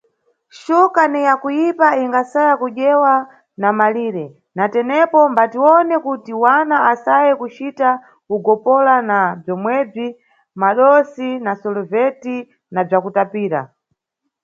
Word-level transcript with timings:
Xuka 0.61 1.03
ni 1.11 1.19
yakuyipa 1.27 1.87
ikasaya 2.03 2.53
kudyedwa 2.61 3.13
na 3.61 3.69
malire, 3.77 4.25
na 4.57 4.63
tenepo 4.73 5.19
mbatiwone 5.31 5.95
kuti 6.05 6.33
wana 6.43 6.75
asaye 6.91 7.31
kucita 7.41 7.89
ugopola 8.35 8.95
na 9.09 9.19
bzomwebzi, 9.41 10.07
madosi 10.61 11.27
na 11.45 11.51
soloveti 11.61 12.35
na 12.73 12.81
bzakutapira. 12.87 13.61